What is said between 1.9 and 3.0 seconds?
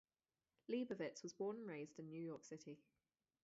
in New York City.